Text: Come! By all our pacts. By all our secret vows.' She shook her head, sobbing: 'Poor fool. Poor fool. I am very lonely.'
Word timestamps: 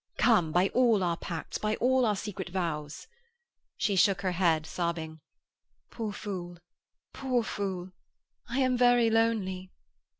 Come! 0.17 0.51
By 0.51 0.69
all 0.69 1.03
our 1.03 1.15
pacts. 1.15 1.59
By 1.59 1.75
all 1.75 2.05
our 2.07 2.15
secret 2.15 2.49
vows.' 2.49 3.05
She 3.77 3.95
shook 3.95 4.21
her 4.21 4.31
head, 4.31 4.65
sobbing: 4.65 5.19
'Poor 5.91 6.11
fool. 6.11 6.57
Poor 7.13 7.43
fool. 7.43 7.91
I 8.49 8.61
am 8.61 8.75
very 8.75 9.11
lonely.' 9.11 9.69